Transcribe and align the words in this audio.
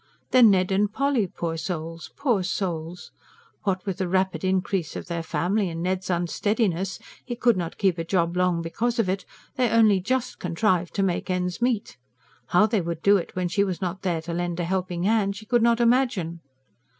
Then 0.31 0.49
Ned 0.49 0.71
and 0.71 0.91
Polly 0.91 1.27
poor 1.27 1.57
souls, 1.57 2.09
poor 2.17 2.41
souls! 2.41 3.11
What 3.65 3.85
with 3.85 3.99
the 3.99 4.07
rapid 4.07 4.43
increase 4.43 4.95
of 4.95 5.05
their 5.05 5.21
family 5.21 5.69
and 5.69 5.83
Ned's 5.83 6.09
unsteadiness 6.09 6.97
he 7.23 7.35
could 7.35 7.55
not 7.55 7.77
keep 7.77 7.99
any 7.99 8.05
job 8.07 8.35
long 8.35 8.63
because 8.63 8.97
of 8.97 9.07
it 9.09 9.25
they 9.57 9.69
only 9.69 9.99
just 9.99 10.39
contrived 10.39 10.95
to 10.95 11.03
make 11.03 11.29
ends 11.29 11.61
meet. 11.61 11.97
How 12.47 12.65
they 12.65 12.81
would 12.81 13.03
do 13.03 13.17
it 13.17 13.35
when 13.35 13.47
she 13.47 13.63
was 13.63 13.79
not 13.79 14.01
there 14.01 14.23
to 14.23 14.33
lend 14.33 14.59
a 14.59 14.63
helping 14.65 15.03
hand, 15.03 15.35
she 15.35 15.45
could 15.45 15.61
not 15.61 15.79
imagine. 15.79 16.39